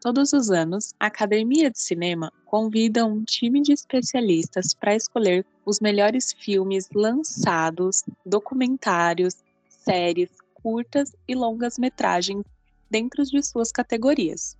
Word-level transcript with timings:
Todos 0.00 0.32
os 0.32 0.48
anos, 0.52 0.94
a 1.00 1.06
Academia 1.06 1.68
de 1.72 1.80
Cinema 1.80 2.32
convida 2.44 3.04
um 3.04 3.24
time 3.24 3.60
de 3.60 3.72
especialistas 3.72 4.74
para 4.74 4.94
escolher 4.94 5.44
os 5.66 5.80
melhores 5.80 6.32
filmes 6.32 6.88
lançados, 6.94 8.04
documentários, 8.24 9.34
séries, 9.68 10.30
curtas 10.54 11.16
e 11.26 11.34
longas 11.34 11.78
metragens 11.78 12.44
dentro 12.88 13.24
de 13.24 13.42
suas 13.42 13.72
categorias. 13.72 14.56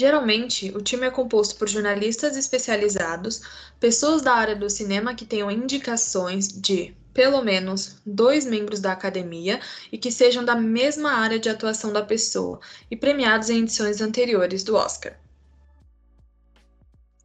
Geralmente, 0.00 0.74
o 0.74 0.80
time 0.80 1.06
é 1.06 1.10
composto 1.10 1.56
por 1.56 1.68
jornalistas 1.68 2.34
especializados, 2.34 3.42
pessoas 3.78 4.22
da 4.22 4.32
área 4.32 4.56
do 4.56 4.70
cinema 4.70 5.14
que 5.14 5.26
tenham 5.26 5.50
indicações 5.50 6.48
de 6.48 6.96
pelo 7.12 7.44
menos 7.44 7.96
dois 8.06 8.46
membros 8.46 8.80
da 8.80 8.92
academia 8.92 9.60
e 9.92 9.98
que 9.98 10.10
sejam 10.10 10.42
da 10.42 10.56
mesma 10.56 11.10
área 11.10 11.38
de 11.38 11.50
atuação 11.50 11.92
da 11.92 12.02
pessoa 12.02 12.60
e 12.90 12.96
premiados 12.96 13.50
em 13.50 13.58
edições 13.58 14.00
anteriores 14.00 14.64
do 14.64 14.74
Oscar. 14.74 15.20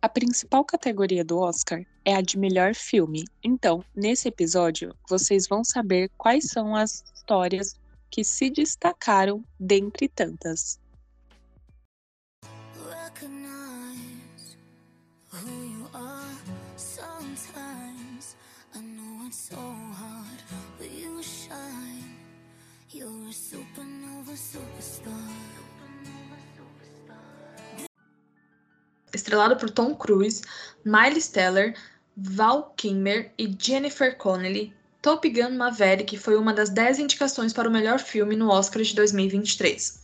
A 0.01 0.09
principal 0.09 0.65
categoria 0.65 1.23
do 1.23 1.37
Oscar 1.37 1.81
é 2.03 2.13
a 2.13 2.19
de 2.19 2.37
melhor 2.37 2.75
filme. 2.75 3.23
Então, 3.41 3.85
nesse 3.95 4.27
episódio, 4.27 4.93
vocês 5.09 5.47
vão 5.47 5.63
saber 5.63 6.11
quais 6.17 6.49
são 6.49 6.75
as 6.75 7.05
histórias 7.15 7.79
que 8.11 8.25
se 8.25 8.49
destacaram 8.49 9.45
dentre 9.57 10.09
tantas. 10.09 10.77
Estrelado 29.15 29.55
por 29.55 29.69
Tom 29.69 29.95
Cruise, 29.95 30.43
Miles 30.83 31.27
Teller, 31.29 31.75
Val 32.15 32.73
Kilmer 32.77 33.31
e 33.37 33.55
Jennifer 33.59 34.15
Connelly, 34.17 34.73
Top 35.01 35.29
Gun 35.29 35.55
Maverick 35.55 36.17
foi 36.17 36.35
uma 36.35 36.53
das 36.53 36.69
10 36.69 36.99
indicações 36.99 37.53
para 37.53 37.69
o 37.69 37.71
melhor 37.71 37.99
filme 37.99 38.35
no 38.35 38.49
Oscar 38.49 38.81
de 38.81 38.95
2023. 38.95 40.03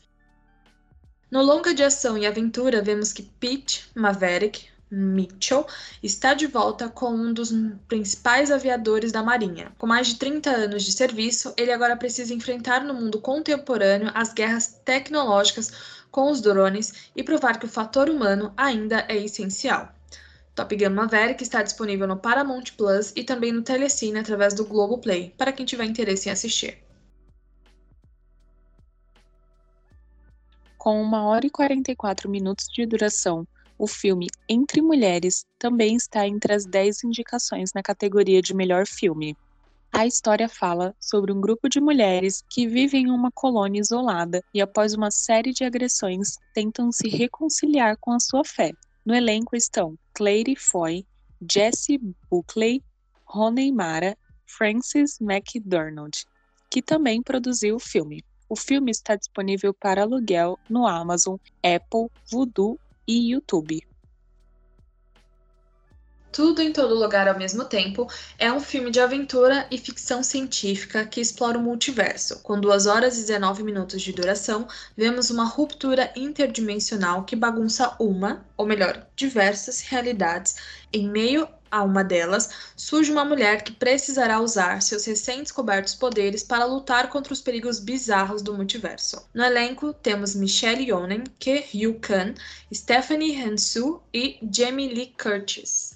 No 1.31 1.41
longa 1.41 1.73
de 1.73 1.83
ação 1.83 2.17
e 2.17 2.25
aventura, 2.27 2.81
vemos 2.81 3.11
que 3.11 3.23
Pete 3.23 3.89
Maverick 3.95 4.70
Mitchell 4.91 5.65
está 6.03 6.33
de 6.33 6.45
volta 6.45 6.89
com 6.89 7.11
um 7.11 7.33
dos 7.33 7.53
principais 7.87 8.51
aviadores 8.51 9.11
da 9.11 9.23
Marinha. 9.23 9.71
Com 9.77 9.87
mais 9.87 10.07
de 10.07 10.15
30 10.15 10.49
anos 10.49 10.83
de 10.83 10.91
serviço, 10.91 11.53
ele 11.55 11.71
agora 11.71 11.95
precisa 11.95 12.33
enfrentar 12.33 12.83
no 12.83 12.93
mundo 12.93 13.21
contemporâneo 13.21 14.11
as 14.13 14.33
guerras 14.33 14.79
tecnológicas 14.83 15.71
com 16.11 16.29
os 16.29 16.41
drones 16.41 17.09
e 17.15 17.23
provar 17.23 17.57
que 17.57 17.65
o 17.65 17.69
fator 17.69 18.09
humano 18.09 18.53
ainda 18.57 19.05
é 19.07 19.15
essencial. 19.15 19.95
Top 20.53 20.75
Gun 20.75 20.89
Maverick 20.89 21.41
está 21.41 21.63
disponível 21.63 22.05
no 22.05 22.17
Paramount 22.17 22.73
Plus 22.75 23.13
e 23.15 23.23
também 23.23 23.53
no 23.53 23.61
Telecine 23.61 24.19
através 24.19 24.53
do 24.53 24.65
Globoplay, 24.65 25.33
para 25.37 25.53
quem 25.53 25.65
tiver 25.65 25.85
interesse 25.85 26.27
em 26.27 26.31
assistir. 26.33 26.83
Com 30.77 31.01
1 31.03 31.13
hora 31.13 31.45
e 31.45 31.49
44 31.49 32.29
minutos 32.29 32.67
de 32.67 32.85
duração, 32.85 33.47
o 33.81 33.87
filme 33.87 34.27
Entre 34.47 34.79
Mulheres 34.79 35.43
também 35.57 35.95
está 35.95 36.27
entre 36.27 36.53
as 36.53 36.67
10 36.67 37.03
indicações 37.03 37.73
na 37.73 37.81
categoria 37.81 38.39
de 38.39 38.53
melhor 38.53 38.85
filme. 38.85 39.35
A 39.91 40.05
história 40.05 40.47
fala 40.47 40.95
sobre 40.99 41.31
um 41.31 41.41
grupo 41.41 41.67
de 41.67 41.81
mulheres 41.81 42.43
que 42.47 42.67
vivem 42.67 43.05
em 43.05 43.09
uma 43.09 43.31
colônia 43.31 43.79
isolada 43.79 44.43
e, 44.53 44.61
após 44.61 44.93
uma 44.93 45.09
série 45.09 45.51
de 45.51 45.63
agressões, 45.63 46.37
tentam 46.53 46.91
se 46.91 47.09
reconciliar 47.09 47.97
com 47.97 48.11
a 48.11 48.19
sua 48.19 48.45
fé. 48.45 48.71
No 49.03 49.15
elenco 49.15 49.55
estão 49.55 49.97
Claire 50.13 50.55
Foy, 50.55 51.03
Jessie 51.51 51.99
Buckley, 52.29 52.83
Roney 53.25 53.71
Mara, 53.71 54.15
Frances 54.45 55.19
McDonald, 55.19 56.23
que 56.69 56.83
também 56.83 57.23
produziu 57.23 57.77
o 57.77 57.79
filme. 57.79 58.23
O 58.47 58.55
filme 58.55 58.91
está 58.91 59.15
disponível 59.15 59.73
para 59.73 60.03
aluguel 60.03 60.59
no 60.69 60.85
Amazon, 60.85 61.37
Apple, 61.63 62.11
Vudu 62.29 62.79
e 63.07 63.31
YouTube. 63.31 63.81
Tudo 66.31 66.61
em 66.61 66.71
Todo 66.71 66.95
Lugar 66.95 67.27
ao 67.27 67.37
Mesmo 67.37 67.65
Tempo 67.65 68.07
é 68.39 68.49
um 68.53 68.61
filme 68.61 68.89
de 68.89 69.01
aventura 69.01 69.67
e 69.69 69.77
ficção 69.77 70.23
científica 70.23 71.05
que 71.05 71.19
explora 71.19 71.57
o 71.57 71.61
multiverso. 71.61 72.39
Com 72.39 72.57
2 72.57 72.85
horas 72.85 73.17
e 73.17 73.25
19 73.25 73.63
minutos 73.63 74.01
de 74.01 74.13
duração, 74.13 74.65
vemos 74.95 75.29
uma 75.29 75.43
ruptura 75.43 76.09
interdimensional 76.15 77.25
que 77.25 77.35
bagunça 77.35 77.97
uma, 77.99 78.45
ou 78.55 78.65
melhor, 78.65 79.05
diversas 79.13 79.81
realidades. 79.81 80.55
Em 80.93 81.05
meio 81.09 81.49
a 81.71 81.81
uma 81.81 82.03
delas, 82.03 82.49
surge 82.75 83.11
uma 83.11 83.23
mulher 83.23 83.63
que 83.63 83.71
precisará 83.71 84.41
usar 84.41 84.81
seus 84.81 85.05
recém-descobertos 85.05 85.95
poderes 85.95 86.43
para 86.43 86.65
lutar 86.65 87.09
contra 87.09 87.31
os 87.31 87.41
perigos 87.41 87.79
bizarros 87.79 88.41
do 88.41 88.53
multiverso. 88.53 89.25
No 89.33 89.43
elenco, 89.43 89.93
temos 89.93 90.35
Michelle 90.35 90.83
Yeoh, 90.83 91.07
Ke 91.39 91.65
Hyu 91.73 91.99
Kwan, 92.05 92.33
Stephanie 92.73 93.41
Hansu 93.41 94.01
e 94.13 94.37
Jamie 94.51 94.93
Lee 94.93 95.15
Curtis. 95.17 95.95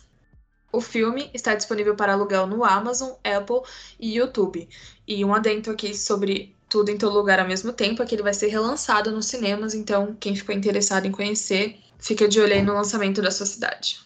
O 0.72 0.82
filme 0.82 1.30
está 1.34 1.56
disponível 1.56 1.96
para 1.96 2.14
aluguel 2.14 2.48
no 2.48 2.64
Amazon, 2.64 3.12
Apple 3.24 3.62
e 4.00 4.18
YouTube. 4.18 4.68
E 5.08 5.24
um 5.24 5.34
adendo 5.34 5.72
aqui 5.72 5.96
sobre 5.96 6.56
tudo 6.68 6.90
em 6.90 6.98
todo 6.98 7.18
lugar 7.18 7.40
ao 7.40 7.48
mesmo 7.48 7.72
tempo 7.72 8.04
é 8.04 8.06
que 8.06 8.16
ele 8.16 8.24
vai 8.24 8.34
ser 8.34 8.48
relançado 8.48 9.12
nos 9.12 9.28
cinemas, 9.28 9.74
então 9.74 10.16
quem 10.20 10.36
ficou 10.36 10.54
interessado 10.54 11.06
em 11.06 11.12
conhecer, 11.12 11.80
fica 11.98 12.28
de 12.28 12.42
olho 12.42 12.54
aí 12.54 12.62
no 12.62 12.74
lançamento 12.74 13.22
da 13.22 13.32
sua 13.32 13.46
cidade. 13.46 14.05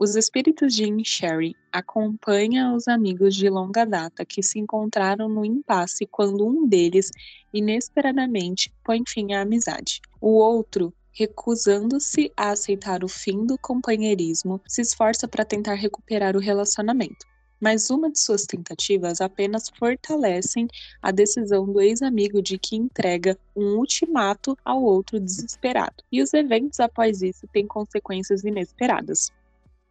Os 0.00 0.14
espíritos 0.14 0.76
de 0.76 1.04
Sherry 1.04 1.56
acompanham 1.72 2.76
os 2.76 2.86
amigos 2.86 3.34
de 3.34 3.50
longa 3.50 3.84
data 3.84 4.24
que 4.24 4.44
se 4.44 4.60
encontraram 4.60 5.28
no 5.28 5.44
impasse 5.44 6.06
quando 6.06 6.46
um 6.46 6.68
deles, 6.68 7.10
inesperadamente, 7.52 8.72
põe 8.84 9.02
fim 9.04 9.32
à 9.32 9.40
amizade. 9.40 10.00
O 10.20 10.34
outro 10.34 10.94
recusando-se 11.10 12.30
a 12.36 12.50
aceitar 12.50 13.02
o 13.02 13.08
fim 13.08 13.44
do 13.44 13.58
companheirismo, 13.58 14.60
se 14.68 14.82
esforça 14.82 15.26
para 15.26 15.44
tentar 15.44 15.74
recuperar 15.74 16.36
o 16.36 16.40
relacionamento. 16.40 17.26
Mas 17.60 17.90
uma 17.90 18.08
de 18.08 18.20
suas 18.20 18.46
tentativas 18.46 19.20
apenas 19.20 19.68
fortalecem 19.68 20.68
a 21.02 21.10
decisão 21.10 21.66
do 21.66 21.80
ex-amigo 21.80 22.40
de 22.40 22.56
que 22.56 22.76
entrega 22.76 23.36
um 23.56 23.78
ultimato 23.78 24.56
ao 24.64 24.80
outro 24.80 25.18
desesperado. 25.18 26.04
E 26.12 26.22
os 26.22 26.32
eventos 26.32 26.78
após 26.78 27.20
isso 27.20 27.48
têm 27.52 27.66
consequências 27.66 28.44
inesperadas. 28.44 29.32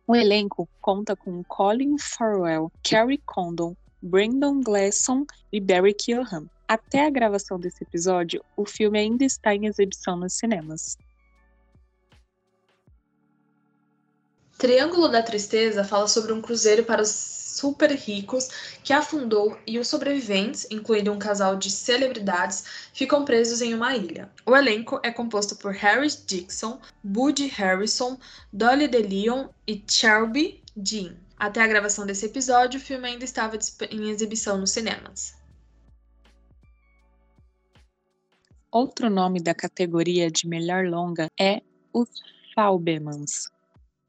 O 0.10 0.16
elenco 0.16 0.70
conta 0.80 1.18
com 1.18 1.44
Colin 1.44 1.98
Farrell, 2.00 2.72
Carrie 2.82 3.22
Condon, 3.26 3.76
Brandon 4.02 4.62
Gleeson 4.62 5.26
e 5.52 5.60
Barry 5.60 5.94
Keoghan. 5.94 6.48
Até 6.66 7.06
a 7.06 7.10
gravação 7.10 7.60
desse 7.60 7.84
episódio, 7.84 8.42
o 8.56 8.66
filme 8.66 8.98
ainda 8.98 9.26
está 9.26 9.54
em 9.54 9.66
exibição 9.66 10.16
nos 10.16 10.32
cinemas. 10.32 10.98
Triângulo 14.58 15.10
da 15.10 15.22
Tristeza 15.22 15.84
fala 15.84 16.08
sobre 16.08 16.32
um 16.32 16.42
cruzeiro 16.42 16.86
para 16.86 17.02
os 17.02 17.10
super 17.58 17.92
ricos 17.92 18.50
que 18.84 18.94
afundou 18.94 19.58
e 19.66 19.80
os 19.80 19.88
sobreviventes, 19.88 20.68
incluindo 20.70 21.12
um 21.12 21.18
casal 21.18 21.56
de 21.56 21.72
celebridades, 21.72 22.90
ficam 22.94 23.26
presos 23.26 23.62
em 23.62 23.74
uma 23.74 23.96
ilha. 23.96 24.30
O 24.46 24.56
elenco 24.56 25.00
é 25.04 25.12
composto 25.12 25.56
por 25.56 25.74
Harris 25.74 26.24
Dixon, 26.26 26.80
Buddy 27.04 27.48
Harrison, 27.48 28.18
Dolly 28.54 28.88
DeLeon 28.88 29.50
e 29.68 29.84
Shelby 29.90 30.62
Jean. 30.76 31.16
Até 31.40 31.62
a 31.62 31.68
gravação 31.68 32.06
desse 32.06 32.26
episódio, 32.26 32.80
o 32.80 32.84
filme 32.84 33.08
ainda 33.08 33.26
estava 33.26 33.58
em 33.92 34.10
exibição 34.10 34.58
nos 34.58 34.72
cinemas. 34.72 35.36
Outro 38.72 39.10
nome 39.10 39.42
da 39.42 39.56
categoria 39.56 40.30
de 40.30 40.48
melhor 40.48 40.86
longa 40.86 41.28
é 41.40 41.62
Os 41.94 42.10
Faubemans. 42.54 43.50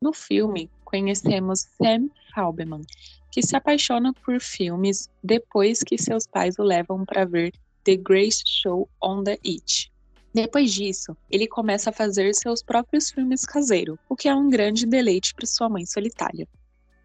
No 0.01 0.13
filme, 0.13 0.71
conhecemos 0.85 1.67
Sam 1.77 2.09
Halberman, 2.35 2.83
que 3.31 3.43
se 3.43 3.57
apaixona 3.57 4.13
por 4.25 4.41
filmes 4.41 5.09
depois 5.23 5.83
que 5.83 5.99
seus 5.99 6.27
pais 6.27 6.59
o 6.59 6.63
levam 6.63 7.05
para 7.05 7.25
ver 7.25 7.53
The 7.85 7.97
Grace 7.97 8.43
Show 8.45 8.89
on 9.03 9.25
the 9.25 9.39
It. 9.45 9.91
Depois 10.35 10.73
disso, 10.73 11.17
ele 11.31 11.47
começa 11.47 11.91
a 11.91 11.93
fazer 11.93 12.35
seus 12.35 12.63
próprios 12.63 13.11
filmes 13.11 13.45
caseiros, 13.45 13.99
o 14.09 14.15
que 14.15 14.29
é 14.29 14.35
um 14.35 14.49
grande 14.49 14.87
deleite 14.87 15.35
para 15.35 15.47
sua 15.47 15.69
mãe 15.69 15.87
solitária. 15.87 16.47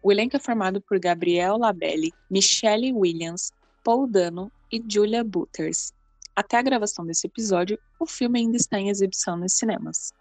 O 0.02 0.12
elenco 0.12 0.36
é 0.36 0.38
formado 0.38 0.80
por 0.82 0.98
Gabriel 0.98 1.56
Labelle, 1.56 2.12
Michelle 2.30 2.92
Williams, 2.92 3.50
Paul 3.82 4.06
Dano 4.06 4.52
e 4.70 4.82
Julia 4.86 5.24
Butters. 5.24 5.92
Até 6.36 6.58
a 6.58 6.62
gravação 6.62 7.06
desse 7.06 7.26
episódio, 7.26 7.78
o 7.98 8.06
filme 8.06 8.40
ainda 8.40 8.56
está 8.56 8.78
em 8.78 8.90
exibição 8.90 9.36
nos 9.36 9.54
cinemas. 9.54 10.12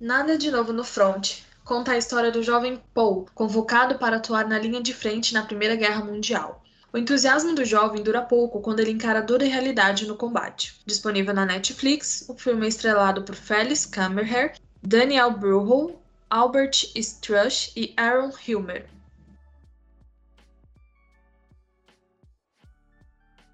Nada 0.00 0.38
de 0.38 0.50
novo 0.50 0.72
no 0.72 0.82
front. 0.82 1.42
Conta 1.62 1.92
a 1.92 1.98
história 1.98 2.30
do 2.30 2.42
jovem 2.42 2.80
Paul, 2.94 3.26
convocado 3.34 3.98
para 3.98 4.16
atuar 4.16 4.48
na 4.48 4.58
linha 4.58 4.80
de 4.80 4.94
frente 4.94 5.34
na 5.34 5.44
Primeira 5.44 5.76
Guerra 5.76 6.02
Mundial. 6.02 6.64
O 6.90 6.96
entusiasmo 6.96 7.54
do 7.54 7.66
jovem 7.66 8.02
dura 8.02 8.22
pouco 8.22 8.62
quando 8.62 8.80
ele 8.80 8.92
encara 8.92 9.18
a 9.18 9.22
dura 9.22 9.44
realidade 9.44 10.06
no 10.06 10.16
combate. 10.16 10.80
Disponível 10.86 11.34
na 11.34 11.44
Netflix, 11.44 12.24
o 12.30 12.34
filme 12.34 12.64
é 12.64 12.68
estrelado 12.70 13.24
por 13.24 13.34
Felix 13.34 13.84
Kammerher, 13.84 14.54
Daniel 14.82 15.32
Bruhl, 15.32 16.00
Albert 16.30 16.92
Strush 16.96 17.70
e 17.76 17.92
Aaron 17.94 18.32
Hilmer. 18.48 18.88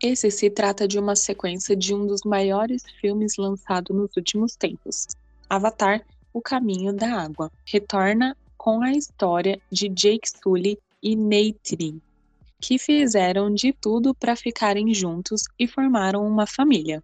Esse 0.01 0.31
se 0.31 0.49
trata 0.49 0.87
de 0.87 0.97
uma 0.97 1.17
sequência 1.17 1.75
de 1.75 1.93
um 1.93 2.07
dos 2.07 2.21
maiores 2.25 2.85
filmes 3.01 3.37
lançado 3.37 3.93
nos 3.93 4.17
últimos 4.17 4.55
tempos, 4.55 5.09
Avatar: 5.51 6.05
O 6.37 6.43
Caminho 6.43 6.93
da 6.93 7.23
Água. 7.23 7.51
Retorna 7.65 8.37
com 8.59 8.83
a 8.83 8.93
história 8.93 9.59
de 9.73 9.89
Jake 9.89 10.29
Sully 10.29 10.79
e 11.03 11.17
Neytiri, 11.17 11.99
que 12.61 12.79
fizeram 12.79 13.55
de 13.55 13.73
tudo 13.73 14.15
para 14.15 14.37
ficarem 14.37 14.93
juntos 14.93 15.45
e 15.59 15.67
formaram 15.67 16.27
uma 16.27 16.47
família. 16.47 17.03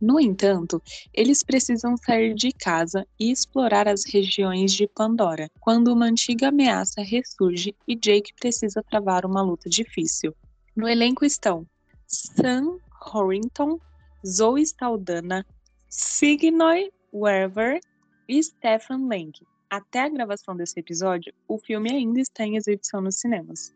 No 0.00 0.18
entanto, 0.18 0.82
eles 1.14 1.44
precisam 1.44 1.96
sair 1.96 2.34
de 2.34 2.50
casa 2.50 3.06
e 3.20 3.30
explorar 3.30 3.86
as 3.86 4.04
regiões 4.04 4.72
de 4.72 4.88
Pandora, 4.88 5.48
quando 5.60 5.92
uma 5.92 6.06
antiga 6.06 6.48
ameaça 6.48 7.02
ressurge 7.02 7.76
e 7.86 7.94
Jake 7.94 8.34
precisa 8.34 8.82
travar 8.82 9.24
uma 9.24 9.42
luta 9.42 9.70
difícil. 9.70 10.34
No 10.74 10.88
elenco 10.88 11.24
estão 11.24 11.64
Sam 12.08 12.78
Horrington, 13.00 13.78
Zoe 14.26 14.66
Saldana, 14.66 15.46
Sigourney 15.88 16.90
Weaver 17.14 17.80
Stephen 18.30 19.08
Lang. 19.08 19.32
Até 19.68 20.00
a 20.00 20.08
gravação 20.08 20.54
desse 20.54 20.78
episódio, 20.78 21.32
o 21.48 21.58
filme 21.58 21.90
ainda 21.90 22.20
está 22.20 22.44
em 22.44 22.56
exibição 22.56 23.00
nos 23.00 23.16
cinemas. 23.16 23.74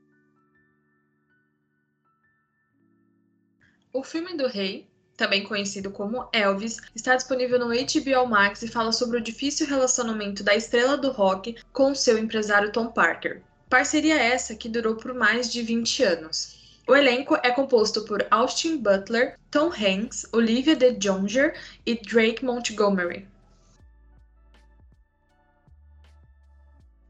O 3.92 4.02
filme 4.02 4.36
do 4.36 4.46
rei, 4.46 4.86
também 5.16 5.42
conhecido 5.42 5.90
como 5.90 6.28
Elvis, 6.32 6.76
está 6.94 7.16
disponível 7.16 7.58
no 7.58 7.68
HBO 7.68 8.28
Max 8.28 8.62
e 8.62 8.68
fala 8.68 8.92
sobre 8.92 9.16
o 9.16 9.22
difícil 9.22 9.66
relacionamento 9.66 10.44
da 10.44 10.54
estrela 10.54 10.98
do 10.98 11.10
rock 11.10 11.56
com 11.72 11.94
seu 11.94 12.18
empresário 12.18 12.70
Tom 12.70 12.88
Parker. 12.88 13.42
Parceria 13.70 14.20
essa 14.20 14.54
que 14.54 14.68
durou 14.68 14.96
por 14.96 15.14
mais 15.14 15.50
de 15.50 15.62
20 15.62 16.02
anos. 16.02 16.82
O 16.86 16.94
elenco 16.94 17.36
é 17.42 17.50
composto 17.50 18.04
por 18.04 18.24
Austin 18.30 18.76
Butler, 18.76 19.36
Tom 19.50 19.72
Hanks, 19.72 20.26
Olivia 20.32 20.76
de 20.76 20.96
Jonger 21.02 21.58
e 21.84 21.94
Drake 21.94 22.44
Montgomery. 22.44 23.26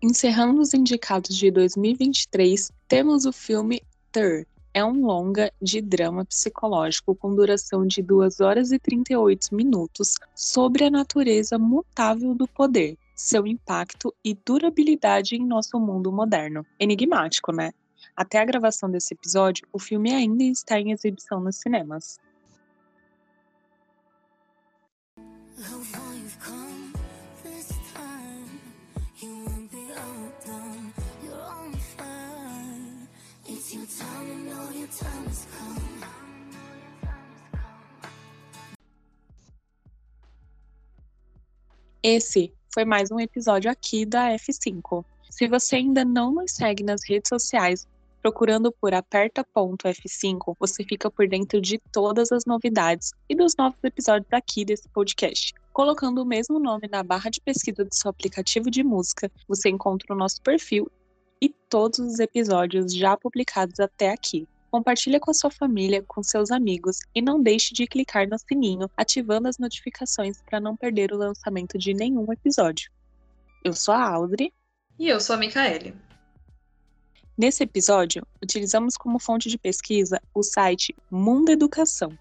Encerrando 0.08 0.60
os 0.60 0.72
indicados 0.72 1.36
de 1.36 1.50
2023, 1.50 2.70
temos 2.86 3.26
o 3.26 3.32
filme 3.32 3.82
Thur. 4.12 4.46
É 4.72 4.84
um 4.84 5.04
longa 5.04 5.52
de 5.60 5.82
drama 5.82 6.24
psicológico 6.24 7.12
com 7.12 7.34
duração 7.34 7.84
de 7.84 8.02
2 8.02 8.38
horas 8.38 8.70
e 8.70 8.78
38 8.78 9.52
minutos 9.52 10.14
sobre 10.32 10.84
a 10.84 10.90
natureza 10.90 11.58
mutável 11.58 12.36
do 12.36 12.46
poder, 12.46 12.96
seu 13.16 13.48
impacto 13.48 14.14
e 14.24 14.32
durabilidade 14.32 15.34
em 15.34 15.44
nosso 15.44 15.76
mundo 15.80 16.12
moderno. 16.12 16.64
Enigmático, 16.78 17.50
né? 17.50 17.72
Até 18.14 18.38
a 18.38 18.44
gravação 18.44 18.88
desse 18.88 19.12
episódio, 19.12 19.66
o 19.72 19.78
filme 19.80 20.14
ainda 20.14 20.44
está 20.44 20.78
em 20.78 20.92
exibição 20.92 21.40
nos 21.40 21.56
cinemas. 21.56 22.20
Esse 42.08 42.52
foi 42.72 42.84
mais 42.84 43.10
um 43.10 43.18
episódio 43.18 43.68
aqui 43.68 44.06
da 44.06 44.28
F5. 44.28 45.04
Se 45.28 45.48
você 45.48 45.74
ainda 45.74 46.04
não 46.04 46.32
nos 46.32 46.52
segue 46.52 46.84
nas 46.84 47.02
redes 47.04 47.28
sociais, 47.28 47.84
Procurando 48.22 48.70
por 48.72 48.94
aperta.f5, 48.94 50.56
você 50.58 50.84
fica 50.84 51.10
por 51.10 51.28
dentro 51.28 51.60
de 51.60 51.78
todas 51.92 52.30
as 52.30 52.44
novidades 52.44 53.12
e 53.28 53.34
dos 53.34 53.56
novos 53.56 53.78
episódios 53.82 54.32
aqui 54.32 54.64
desse 54.64 54.88
podcast. 54.88 55.52
Colocando 55.72 56.22
o 56.22 56.24
mesmo 56.24 56.60
nome 56.60 56.88
na 56.88 57.02
barra 57.02 57.28
de 57.28 57.40
pesquisa 57.40 57.84
do 57.84 57.94
seu 57.94 58.10
aplicativo 58.10 58.70
de 58.70 58.84
música, 58.84 59.30
você 59.48 59.68
encontra 59.68 60.12
o 60.12 60.16
nosso 60.16 60.40
perfil 60.42 60.90
e 61.40 61.48
todos 61.48 61.98
os 61.98 62.20
episódios 62.20 62.94
já 62.94 63.16
publicados 63.16 63.80
até 63.80 64.10
aqui. 64.10 64.46
Compartilhe 64.76 65.18
com 65.18 65.30
a 65.30 65.34
sua 65.34 65.50
família, 65.50 66.04
com 66.06 66.22
seus 66.22 66.50
amigos 66.50 66.98
e 67.14 67.22
não 67.22 67.42
deixe 67.42 67.72
de 67.72 67.86
clicar 67.86 68.28
no 68.28 68.38
sininho, 68.38 68.90
ativando 68.94 69.48
as 69.48 69.56
notificações 69.56 70.42
para 70.42 70.60
não 70.60 70.76
perder 70.76 71.14
o 71.14 71.16
lançamento 71.16 71.78
de 71.78 71.94
nenhum 71.94 72.30
episódio. 72.30 72.92
Eu 73.64 73.72
sou 73.72 73.94
a 73.94 74.06
Audrey. 74.06 74.52
E 74.98 75.08
eu 75.08 75.18
sou 75.18 75.34
a 75.34 75.38
Micaele. 75.38 75.94
Nesse 77.38 77.62
episódio, 77.62 78.22
utilizamos 78.42 78.98
como 78.98 79.18
fonte 79.18 79.48
de 79.48 79.56
pesquisa 79.56 80.20
o 80.34 80.42
site 80.42 80.94
Mundo 81.10 81.50
Educação. 81.50 82.12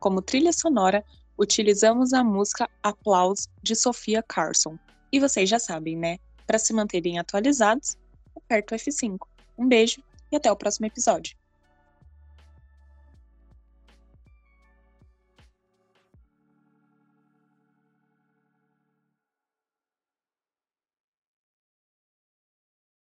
Como 0.00 0.20
trilha 0.20 0.52
sonora, 0.52 1.04
utilizamos 1.38 2.12
a 2.12 2.24
música 2.24 2.68
Applause 2.82 3.46
de 3.62 3.76
Sofia 3.76 4.24
Carson. 4.24 4.76
E 5.12 5.20
vocês 5.20 5.48
já 5.48 5.60
sabem, 5.60 5.96
né? 5.96 6.18
Para 6.48 6.58
se 6.58 6.72
manterem 6.72 7.20
atualizados, 7.20 7.96
aperta 8.34 8.74
o 8.74 8.78
F5. 8.78 9.18
Um 9.56 9.68
beijo 9.68 10.02
e 10.32 10.36
até 10.36 10.50
o 10.50 10.56
próximo 10.56 10.86
episódio. 10.86 11.36